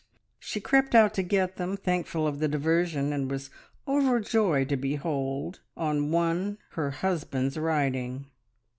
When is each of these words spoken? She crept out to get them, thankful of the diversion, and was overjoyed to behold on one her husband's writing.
She 0.39 0.59
crept 0.59 0.95
out 0.95 1.13
to 1.13 1.21
get 1.21 1.57
them, 1.57 1.77
thankful 1.77 2.25
of 2.25 2.39
the 2.39 2.47
diversion, 2.47 3.13
and 3.13 3.29
was 3.29 3.51
overjoyed 3.87 4.69
to 4.69 4.75
behold 4.75 5.59
on 5.77 6.09
one 6.09 6.57
her 6.71 6.89
husband's 6.89 7.55
writing. 7.55 8.25